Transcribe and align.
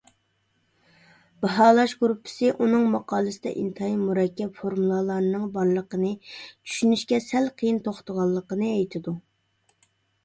باھالاش 1.45 1.91
گۇرۇپپىسى 1.99 2.49
ئۇنىڭ 2.53 2.87
ماقالىسىدە 2.95 3.53
ئىنتايىن 3.63 4.01
مۇرەككەپ 4.07 4.57
فورمۇلالارنىڭ 4.61 5.45
بارلىقىنى، 5.59 6.11
چۈشىنىشكە 6.39 7.21
سەل 7.29 7.51
قىيىن 7.61 7.81
توختىغانلىقىنى 7.91 8.75
ئېيتىدۇ. 8.79 9.19